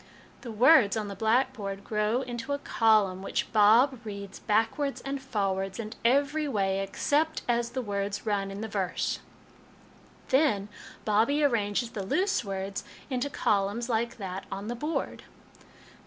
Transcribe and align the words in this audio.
The 0.41 0.51
words 0.51 0.97
on 0.97 1.09
the 1.09 1.15
black 1.15 1.53
board 1.53 1.83
grow 1.83 2.23
into 2.23 2.53
a 2.53 2.57
column, 2.57 3.21
which 3.21 3.53
Bob 3.53 3.99
reads 4.03 4.39
back 4.39 4.79
wards 4.79 4.99
and 5.01 5.21
forwards, 5.21 5.79
and 5.79 5.95
every 6.03 6.47
way, 6.47 6.79
except 6.79 7.43
as 7.47 7.69
the 7.69 7.83
words 7.83 8.25
run 8.25 8.49
in 8.49 8.61
the 8.61 8.67
verse." 8.67 9.19
Then 10.29 10.69
Bobbie 11.05 11.43
arranges 11.43 11.91
the 11.91 12.01
loose 12.03 12.43
words 12.43 12.83
into 13.11 13.29
columns 13.29 13.89
like 13.89 14.17
that 14.17 14.45
on 14.51 14.69
the 14.69 14.75
board. 14.75 15.21